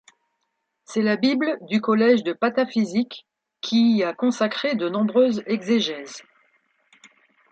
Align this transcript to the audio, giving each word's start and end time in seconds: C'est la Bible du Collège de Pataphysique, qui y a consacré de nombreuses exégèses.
C'est 0.83 1.03
la 1.03 1.15
Bible 1.15 1.59
du 1.69 1.79
Collège 1.79 2.23
de 2.23 2.33
Pataphysique, 2.33 3.27
qui 3.61 3.97
y 3.97 4.03
a 4.03 4.15
consacré 4.15 4.73
de 4.73 4.89
nombreuses 4.89 5.43
exégèses. 5.45 6.23